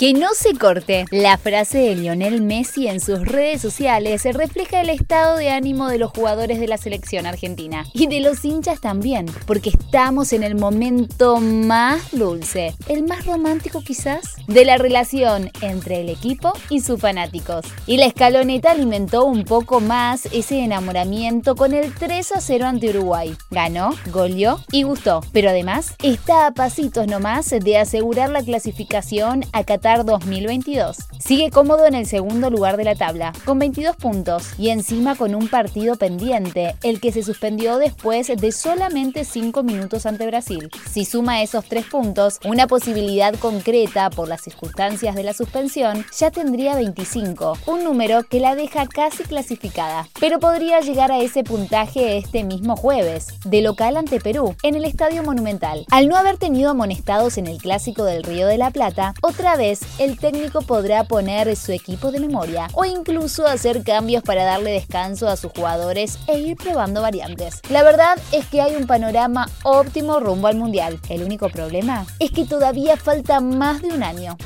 Que 0.00 0.14
no 0.14 0.28
se 0.34 0.54
corte. 0.54 1.04
La 1.10 1.36
frase 1.36 1.76
de 1.76 1.94
Lionel 1.94 2.40
Messi 2.40 2.88
en 2.88 3.00
sus 3.00 3.20
redes 3.20 3.60
sociales 3.60 4.24
refleja 4.24 4.80
el 4.80 4.88
estado 4.88 5.36
de 5.36 5.50
ánimo 5.50 5.88
de 5.88 5.98
los 5.98 6.10
jugadores 6.10 6.58
de 6.58 6.68
la 6.68 6.78
selección 6.78 7.26
argentina 7.26 7.84
y 7.92 8.06
de 8.06 8.20
los 8.20 8.42
hinchas 8.42 8.80
también, 8.80 9.26
porque 9.46 9.68
estamos 9.68 10.32
en 10.32 10.42
el 10.42 10.54
momento 10.54 11.36
más 11.36 12.12
dulce, 12.12 12.74
el 12.88 13.02
más 13.02 13.26
romántico 13.26 13.82
quizás, 13.82 14.36
de 14.46 14.64
la 14.64 14.78
relación 14.78 15.50
entre 15.60 16.00
el 16.00 16.08
equipo 16.08 16.54
y 16.70 16.80
sus 16.80 16.98
fanáticos. 16.98 17.66
Y 17.86 17.98
la 17.98 18.06
escaloneta 18.06 18.70
alimentó 18.70 19.26
un 19.26 19.44
poco 19.44 19.80
más 19.80 20.24
ese 20.32 20.60
enamoramiento 20.60 21.56
con 21.56 21.74
el 21.74 21.92
3 21.92 22.32
a 22.36 22.40
0 22.40 22.64
ante 22.64 22.88
Uruguay. 22.88 23.36
Ganó, 23.50 23.90
goleó 24.10 24.64
y 24.72 24.84
gustó, 24.84 25.20
pero 25.34 25.50
además 25.50 25.94
está 26.02 26.46
a 26.46 26.54
pasitos 26.54 27.06
nomás 27.06 27.50
de 27.50 27.76
asegurar 27.76 28.30
la 28.30 28.42
clasificación 28.42 29.44
a 29.52 29.64
Qatar 29.64 29.89
2022. 29.98 30.96
Sigue 31.18 31.50
cómodo 31.50 31.84
en 31.86 31.94
el 31.94 32.06
segundo 32.06 32.48
lugar 32.48 32.76
de 32.76 32.84
la 32.84 32.94
tabla, 32.94 33.32
con 33.44 33.58
22 33.58 33.96
puntos 33.96 34.48
y 34.58 34.70
encima 34.70 35.16
con 35.16 35.34
un 35.34 35.48
partido 35.48 35.96
pendiente, 35.96 36.76
el 36.82 37.00
que 37.00 37.12
se 37.12 37.22
suspendió 37.22 37.78
después 37.78 38.28
de 38.28 38.52
solamente 38.52 39.24
5 39.24 39.62
minutos 39.62 40.06
ante 40.06 40.26
Brasil. 40.26 40.70
Si 40.90 41.04
suma 41.04 41.42
esos 41.42 41.64
3 41.66 41.86
puntos, 41.86 42.38
una 42.44 42.66
posibilidad 42.66 43.34
concreta 43.34 44.10
por 44.10 44.28
las 44.28 44.42
circunstancias 44.42 45.14
de 45.14 45.24
la 45.24 45.34
suspensión, 45.34 46.06
ya 46.16 46.30
tendría 46.30 46.76
25, 46.76 47.58
un 47.66 47.84
número 47.84 48.22
que 48.22 48.40
la 48.40 48.54
deja 48.54 48.86
casi 48.86 49.24
clasificada. 49.24 50.08
Pero 50.20 50.38
podría 50.38 50.80
llegar 50.80 51.12
a 51.12 51.18
ese 51.18 51.44
puntaje 51.44 52.16
este 52.16 52.44
mismo 52.44 52.76
jueves, 52.76 53.26
de 53.44 53.60
local 53.60 53.96
ante 53.96 54.20
Perú, 54.20 54.54
en 54.62 54.76
el 54.76 54.84
Estadio 54.84 55.22
Monumental. 55.22 55.84
Al 55.90 56.08
no 56.08 56.16
haber 56.16 56.38
tenido 56.38 56.70
amonestados 56.70 57.36
en 57.38 57.46
el 57.46 57.58
Clásico 57.58 58.04
del 58.04 58.22
Río 58.22 58.46
de 58.46 58.58
la 58.58 58.70
Plata, 58.70 59.14
otra 59.22 59.56
vez 59.56 59.79
el 59.98 60.18
técnico 60.18 60.62
podrá 60.62 61.04
poner 61.04 61.54
su 61.56 61.72
equipo 61.72 62.10
de 62.10 62.20
memoria 62.20 62.68
o 62.74 62.84
incluso 62.84 63.46
hacer 63.46 63.82
cambios 63.82 64.22
para 64.22 64.44
darle 64.44 64.72
descanso 64.72 65.28
a 65.28 65.36
sus 65.36 65.52
jugadores 65.52 66.18
e 66.26 66.38
ir 66.38 66.56
probando 66.56 67.02
variantes. 67.02 67.60
La 67.70 67.82
verdad 67.82 68.18
es 68.32 68.46
que 68.46 68.60
hay 68.60 68.76
un 68.76 68.86
panorama 68.86 69.48
óptimo 69.62 70.20
rumbo 70.20 70.48
al 70.48 70.56
Mundial. 70.56 70.98
El 71.08 71.22
único 71.22 71.48
problema 71.48 72.06
es 72.18 72.30
que 72.30 72.44
todavía 72.44 72.96
falta 72.96 73.40
más 73.40 73.82
de 73.82 73.88
un 73.88 74.02
año. 74.02 74.36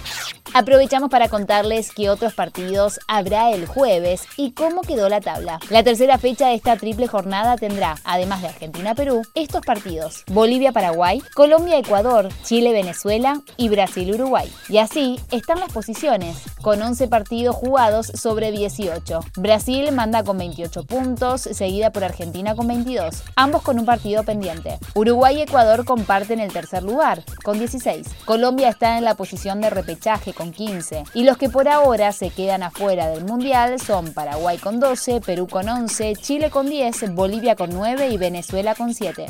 Aprovechamos 0.57 1.11
para 1.11 1.29
contarles 1.29 1.91
qué 1.91 2.09
otros 2.09 2.33
partidos 2.33 3.01
habrá 3.09 3.51
el 3.51 3.67
jueves 3.67 4.23
y 4.37 4.53
cómo 4.53 4.83
quedó 4.83 5.09
la 5.09 5.21
tabla. 5.21 5.59
La 5.69 5.83
tercera 5.83 6.17
fecha 6.17 6.47
de 6.47 6.55
esta 6.55 6.77
triple 6.77 7.09
jornada 7.09 7.57
tendrá, 7.57 7.97
además 8.05 8.41
de 8.41 8.47
Argentina-Perú, 8.47 9.23
estos 9.35 9.63
partidos: 9.63 10.23
Bolivia-Paraguay, 10.29 11.21
Colombia-Ecuador, 11.35 12.29
Chile-Venezuela 12.45 13.41
y 13.57 13.69
Brasil-Uruguay. 13.69 14.49
Y 14.69 14.79
así 14.79 15.19
están 15.33 15.59
las 15.59 15.73
posiciones, 15.73 16.37
con 16.63 16.81
11 16.81 17.09
partidos 17.09 17.57
jugados 17.57 18.07
sobre 18.07 18.53
18. 18.53 19.19
Brasil 19.37 19.91
manda 19.91 20.23
con 20.23 20.39
28 20.39 20.85
puntos, 20.85 21.41
seguida 21.41 21.91
por 21.91 22.05
Argentina 22.05 22.55
con 22.55 22.69
22, 22.69 23.25
ambos 23.35 23.63
con 23.63 23.81
un 23.81 23.87
partido 23.87 24.23
pendiente. 24.23 24.79
Uruguay 24.95 25.39
y 25.39 25.43
Ecuador 25.43 25.85
comparten 25.85 26.39
el 26.39 26.53
tercer 26.53 26.85
lugar, 26.85 27.25
con 27.43 27.59
16. 27.59 28.07
Colombia 28.25 28.69
está 28.69 28.99
en 28.99 29.05
la 29.05 29.17
posición 29.17 29.61
de 29.61 29.71
repechaje 29.71 30.33
con 30.33 30.44
15. 30.53 31.05
Y 31.15 31.25
los 31.25 31.37
que 31.37 31.49
por 31.49 31.69
ahora 31.69 32.13
se 32.13 32.31
quedan 32.31 32.63
afuera 32.63 33.09
del 33.09 33.25
Mundial 33.25 33.81
son 33.81 34.13
Paraguay 34.13 34.59
con 34.59 34.81
12, 34.81 35.21
Perú 35.21 35.47
con 35.49 35.69
11, 35.69 36.15
Chile 36.17 36.51
con 36.51 36.69
10, 36.69 37.15
Bolivia 37.15 37.57
con 37.57 37.71
9 37.71 38.09
y 38.09 38.17
Venezuela 38.17 38.75
con 38.75 38.95
7. 38.95 39.27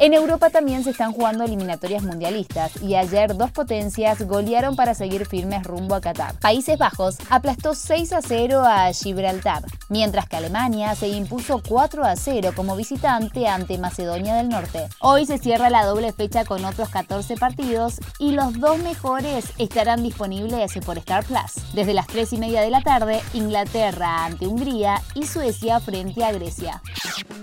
En 0.00 0.12
Europa 0.12 0.50
también 0.50 0.82
se 0.82 0.90
están 0.90 1.12
jugando 1.12 1.44
eliminatorias 1.44 2.02
mundialistas 2.02 2.82
y 2.82 2.96
ayer 2.96 3.36
dos 3.36 3.52
potencias 3.52 4.26
golearon 4.26 4.74
para 4.74 4.92
seguir 4.92 5.24
firmes 5.24 5.62
rumbo 5.62 5.94
a 5.94 6.00
Qatar. 6.00 6.34
Países 6.40 6.76
Bajos 6.76 7.18
aplastó 7.30 7.76
6 7.76 8.12
a 8.12 8.20
0 8.20 8.62
a 8.66 8.92
Gibraltar, 8.92 9.62
mientras 9.88 10.28
que 10.28 10.36
Alemania 10.36 10.96
se 10.96 11.08
impuso 11.08 11.62
4 11.66 12.04
a 12.04 12.16
0 12.16 12.52
como 12.56 12.74
visitante 12.74 13.46
ante 13.46 13.78
Macedonia 13.78 14.34
del 14.34 14.48
Norte. 14.48 14.88
Hoy 14.98 15.26
se 15.26 15.38
cierra 15.38 15.70
la 15.70 15.84
doble 15.84 16.12
fecha 16.12 16.44
con 16.44 16.64
otros 16.64 16.88
14 16.88 17.36
partidos 17.36 18.00
y 18.18 18.32
los 18.32 18.58
dos 18.58 18.78
mejores 18.78 19.46
estarán 19.58 20.02
disponibles 20.02 20.72
por 20.84 20.98
Star 20.98 21.24
Plus. 21.24 21.72
Desde 21.72 21.94
las 21.94 22.08
3 22.08 22.32
y 22.32 22.38
media 22.38 22.62
de 22.62 22.70
la 22.70 22.82
tarde, 22.82 23.20
Inglaterra 23.32 24.24
ante 24.24 24.48
Hungría 24.48 25.00
y 25.14 25.24
Suecia 25.26 25.78
frente 25.78 26.24
a 26.24 26.32
Grecia. 26.32 26.82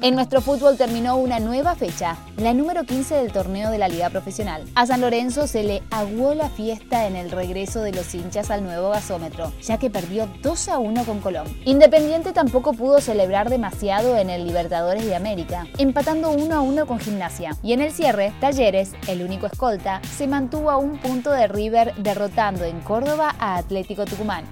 En 0.01 0.15
nuestro 0.15 0.41
fútbol 0.41 0.77
terminó 0.77 1.15
una 1.15 1.39
nueva 1.39 1.75
fecha, 1.75 2.17
la 2.41 2.53
número 2.55 2.83
15 2.85 3.15
del 3.15 3.31
torneo 3.31 3.69
de 3.69 3.77
la 3.77 3.87
Liga 3.87 4.09
Profesional. 4.09 4.63
A 4.73 4.87
San 4.87 5.01
Lorenzo 5.01 5.45
se 5.45 5.63
le 5.63 5.83
aguó 5.91 6.33
la 6.33 6.49
fiesta 6.49 7.05
en 7.05 7.15
el 7.15 7.29
regreso 7.29 7.81
de 7.81 7.91
los 7.91 8.15
hinchas 8.15 8.49
al 8.49 8.63
nuevo 8.63 8.89
gasómetro, 8.89 9.53
ya 9.61 9.77
que 9.77 9.91
perdió 9.91 10.27
2 10.41 10.69
a 10.69 10.79
1 10.79 11.05
con 11.05 11.19
Colón. 11.19 11.45
Independiente 11.65 12.33
tampoco 12.33 12.73
pudo 12.73 12.99
celebrar 12.99 13.49
demasiado 13.49 14.17
en 14.17 14.31
el 14.31 14.47
Libertadores 14.47 15.05
de 15.05 15.15
América, 15.15 15.67
empatando 15.77 16.31
1 16.31 16.55
a 16.55 16.61
1 16.61 16.87
con 16.87 16.99
Gimnasia. 16.99 17.55
Y 17.61 17.73
en 17.73 17.81
el 17.81 17.91
cierre, 17.91 18.33
Talleres, 18.41 18.93
el 19.07 19.21
único 19.21 19.45
escolta, 19.45 20.01
se 20.17 20.27
mantuvo 20.27 20.71
a 20.71 20.77
un 20.77 20.97
punto 20.97 21.29
de 21.31 21.47
River 21.47 21.93
derrotando 21.97 22.63
en 22.65 22.79
Córdoba 22.81 23.35
a 23.37 23.57
Atlético 23.57 24.05
Tucumán. 24.05 24.45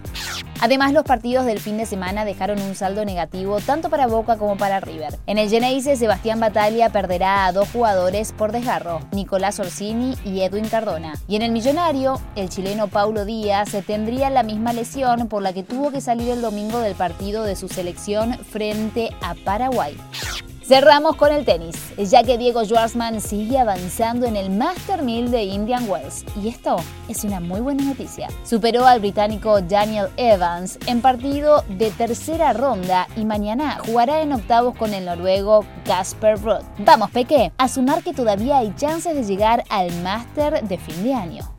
Además, 0.61 0.91
los 0.91 1.05
partidos 1.05 1.45
del 1.45 1.59
fin 1.59 1.77
de 1.77 1.85
semana 1.85 2.25
dejaron 2.25 2.61
un 2.61 2.75
saldo 2.75 3.05
negativo 3.05 3.59
tanto 3.61 3.89
para 3.89 4.07
Boca 4.07 4.37
como 4.37 4.57
para 4.57 4.79
River. 4.79 5.17
En 5.25 5.37
el 5.37 5.49
Geneise, 5.49 5.95
Sebastián 5.95 6.39
Batalla 6.39 6.89
perderá 6.89 7.45
a 7.45 7.51
dos 7.53 7.69
jugadores 7.71 8.33
por 8.33 8.51
desgarro, 8.51 8.99
Nicolás 9.11 9.59
Orsini 9.59 10.15
y 10.25 10.41
Edwin 10.41 10.67
Cardona. 10.67 11.13
Y 11.27 11.37
en 11.37 11.43
el 11.43 11.51
Millonario, 11.51 12.19
el 12.35 12.49
chileno 12.49 12.87
Paulo 12.87 13.23
Díaz 13.23 13.71
tendría 13.87 14.29
la 14.29 14.43
misma 14.43 14.73
lesión 14.73 15.27
por 15.27 15.41
la 15.41 15.53
que 15.53 15.63
tuvo 15.63 15.91
que 15.91 16.01
salir 16.01 16.29
el 16.29 16.41
domingo 16.41 16.79
del 16.79 16.95
partido 16.95 17.43
de 17.43 17.55
su 17.55 17.69
selección 17.69 18.37
frente 18.37 19.11
a 19.21 19.35
Paraguay. 19.35 19.95
Cerramos 20.69 21.15
con 21.15 21.31
el 21.31 21.45
tenis, 21.45 21.75
ya 21.97 22.21
que 22.21 22.37
Diego 22.37 22.63
Schwartzman 22.63 23.21
sigue 23.21 23.57
avanzando 23.57 24.27
en 24.27 24.35
el 24.35 24.51
Master 24.51 25.01
1000 25.01 25.31
de 25.31 25.41
Indian 25.45 25.89
Wells. 25.89 26.23
Y 26.39 26.47
esto 26.47 26.75
es 27.07 27.23
una 27.23 27.39
muy 27.39 27.59
buena 27.59 27.83
noticia. 27.85 28.27
Superó 28.43 28.85
al 28.85 28.99
británico 28.99 29.61
Daniel 29.61 30.09
Evans 30.15 30.77
en 30.85 31.01
partido 31.01 31.63
de 31.69 31.89
tercera 31.89 32.53
ronda 32.53 33.07
y 33.15 33.25
mañana 33.25 33.79
jugará 33.83 34.21
en 34.21 34.31
octavos 34.31 34.75
con 34.75 34.93
el 34.93 35.05
noruego 35.05 35.65
Casper 35.85 36.39
Ruud. 36.39 36.61
Vamos, 36.77 37.09
Peque, 37.09 37.51
a 37.57 37.67
sumar 37.67 38.03
que 38.03 38.13
todavía 38.13 38.59
hay 38.59 38.71
chances 38.75 39.15
de 39.15 39.23
llegar 39.23 39.63
al 39.69 39.91
Master 40.03 40.61
de 40.67 40.77
fin 40.77 41.03
de 41.03 41.15
año. 41.15 41.58